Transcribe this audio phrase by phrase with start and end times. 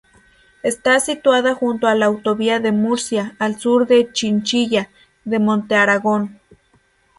[0.63, 4.89] Está situada junto a la autovía de Murcia, al sur de Chinchilla
[5.25, 6.39] de Montearagón.